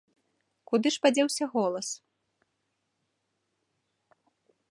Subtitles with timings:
[0.69, 1.87] Куды ж падзеўся голас?